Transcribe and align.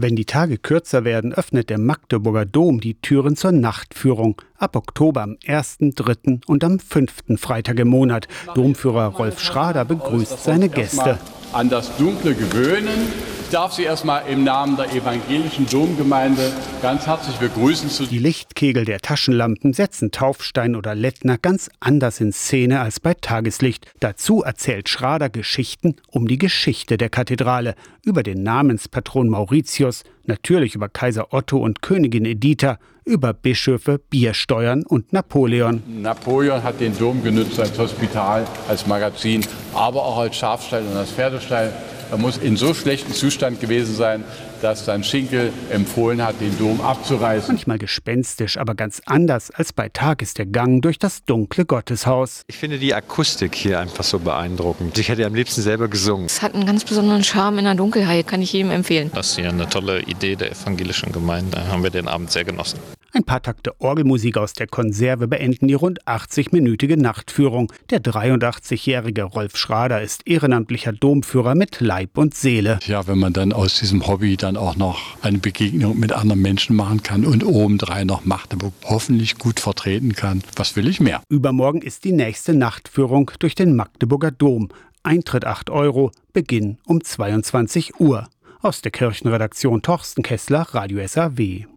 Wenn 0.00 0.14
die 0.14 0.26
Tage 0.26 0.58
kürzer 0.58 1.02
werden, 1.02 1.34
öffnet 1.34 1.70
der 1.70 1.78
Magdeburger 1.78 2.46
Dom 2.46 2.80
die 2.80 2.94
Türen 3.00 3.34
zur 3.34 3.50
Nachtführung. 3.50 4.40
Ab 4.56 4.76
Oktober 4.76 5.22
am 5.22 5.36
1., 5.44 5.78
3. 5.96 6.38
und 6.46 6.62
am 6.62 6.78
5. 6.78 7.12
Freitag 7.36 7.80
im 7.80 7.88
Monat. 7.88 8.28
Domführer 8.54 9.06
Rolf 9.06 9.40
Schrader 9.40 9.84
begrüßt 9.84 10.44
seine 10.44 10.68
Gäste. 10.68 11.18
An 11.52 11.68
das 11.68 11.96
Dunkle 11.96 12.36
gewöhnen 12.36 13.08
ich 13.48 13.52
darf 13.52 13.72
Sie 13.72 13.84
erstmal 13.84 14.28
im 14.28 14.44
Namen 14.44 14.76
der 14.76 14.92
evangelischen 14.92 15.66
Domgemeinde 15.66 16.52
ganz 16.82 17.06
herzlich 17.06 17.36
begrüßen. 17.36 18.06
Die 18.10 18.18
Lichtkegel 18.18 18.84
der 18.84 18.98
Taschenlampen 18.98 19.72
setzen 19.72 20.10
Taufstein 20.10 20.76
oder 20.76 20.94
Lettner 20.94 21.38
ganz 21.38 21.70
anders 21.80 22.20
in 22.20 22.30
Szene 22.30 22.80
als 22.80 23.00
bei 23.00 23.14
Tageslicht. 23.14 23.86
Dazu 24.00 24.42
erzählt 24.42 24.90
Schrader 24.90 25.30
Geschichten 25.30 25.96
um 26.10 26.28
die 26.28 26.36
Geschichte 26.36 26.98
der 26.98 27.08
Kathedrale, 27.08 27.74
über 28.04 28.22
den 28.22 28.42
Namenspatron 28.42 29.30
Mauritius, 29.30 30.02
natürlich 30.26 30.74
über 30.74 30.90
Kaiser 30.90 31.32
Otto 31.32 31.56
und 31.56 31.80
Königin 31.80 32.26
Editha, 32.26 32.78
über 33.06 33.32
Bischöfe, 33.32 33.98
Biersteuern 34.10 34.82
und 34.82 35.14
Napoleon. 35.14 35.82
Napoleon 35.86 36.62
hat 36.62 36.80
den 36.80 36.96
Dom 36.98 37.24
genutzt 37.24 37.58
als 37.58 37.78
Hospital, 37.78 38.46
als 38.68 38.86
Magazin, 38.86 39.42
aber 39.72 40.04
auch 40.04 40.18
als 40.18 40.36
Schafstall 40.36 40.82
und 40.82 40.98
als 40.98 41.12
Pferdestall. 41.12 41.72
Er 42.10 42.16
muss 42.18 42.38
in 42.38 42.56
so 42.56 42.72
schlechtem 42.72 43.12
Zustand 43.12 43.60
gewesen 43.60 43.94
sein, 43.94 44.24
dass 44.62 44.84
sein 44.84 45.04
Schinkel 45.04 45.52
empfohlen 45.70 46.24
hat, 46.24 46.40
den 46.40 46.56
Dom 46.58 46.80
abzureißen. 46.80 47.54
Manchmal 47.54 47.78
gespenstisch, 47.78 48.56
aber 48.56 48.74
ganz 48.74 49.02
anders 49.04 49.50
als 49.50 49.72
bei 49.72 49.88
Tag 49.88 50.22
ist 50.22 50.38
der 50.38 50.46
Gang 50.46 50.82
durch 50.82 50.98
das 50.98 51.24
dunkle 51.24 51.64
Gotteshaus. 51.66 52.42
Ich 52.46 52.56
finde 52.56 52.78
die 52.78 52.94
Akustik 52.94 53.54
hier 53.54 53.78
einfach 53.78 54.04
so 54.04 54.18
beeindruckend. 54.18 54.96
Ich 54.98 55.08
hätte 55.08 55.26
am 55.26 55.34
liebsten 55.34 55.62
selber 55.62 55.88
gesungen. 55.88 56.26
Es 56.26 56.42
hat 56.42 56.54
einen 56.54 56.66
ganz 56.66 56.84
besonderen 56.84 57.22
Charme 57.24 57.58
in 57.58 57.64
der 57.66 57.74
Dunkelheit, 57.74 58.26
kann 58.26 58.42
ich 58.42 58.52
jedem 58.52 58.70
empfehlen. 58.70 59.10
Das 59.14 59.30
ist 59.30 59.36
hier 59.36 59.50
eine 59.50 59.68
tolle 59.68 60.00
Idee 60.02 60.34
der 60.34 60.52
evangelischen 60.52 61.12
Gemeinde. 61.12 61.68
Haben 61.68 61.82
wir 61.82 61.90
den 61.90 62.08
Abend 62.08 62.30
sehr 62.30 62.44
genossen. 62.44 62.78
Ein 63.18 63.24
paar 63.24 63.42
Takte 63.42 63.74
Orgelmusik 63.80 64.36
aus 64.36 64.52
der 64.52 64.68
Konserve 64.68 65.26
beenden 65.26 65.66
die 65.66 65.74
rund 65.74 66.04
80-minütige 66.04 66.96
Nachtführung. 66.96 67.72
Der 67.90 68.00
83-jährige 68.00 69.24
Rolf 69.24 69.56
Schrader 69.56 70.00
ist 70.00 70.24
ehrenamtlicher 70.28 70.92
Domführer 70.92 71.56
mit 71.56 71.80
Leib 71.80 72.16
und 72.16 72.36
Seele. 72.36 72.78
Ja, 72.86 73.08
wenn 73.08 73.18
man 73.18 73.32
dann 73.32 73.52
aus 73.52 73.80
diesem 73.80 74.06
Hobby 74.06 74.36
dann 74.36 74.56
auch 74.56 74.76
noch 74.76 75.00
eine 75.20 75.38
Begegnung 75.38 75.98
mit 75.98 76.12
anderen 76.12 76.40
Menschen 76.40 76.76
machen 76.76 77.02
kann 77.02 77.26
und 77.26 77.44
obendrein 77.44 78.06
noch 78.06 78.24
Magdeburg 78.24 78.72
hoffentlich 78.84 79.36
gut 79.36 79.58
vertreten 79.58 80.12
kann, 80.12 80.44
was 80.54 80.76
will 80.76 80.86
ich 80.86 81.00
mehr? 81.00 81.20
Übermorgen 81.28 81.82
ist 81.82 82.04
die 82.04 82.12
nächste 82.12 82.54
Nachtführung 82.54 83.32
durch 83.40 83.56
den 83.56 83.74
Magdeburger 83.74 84.30
Dom. 84.30 84.68
Eintritt 85.02 85.44
8 85.44 85.70
Euro, 85.70 86.12
Beginn 86.32 86.78
um 86.86 87.02
22 87.02 87.98
Uhr. 87.98 88.28
Aus 88.62 88.80
der 88.80 88.92
Kirchenredaktion 88.92 89.82
Torsten 89.82 90.22
Kessler, 90.22 90.68
Radio 90.70 91.04
SAW. 91.04 91.64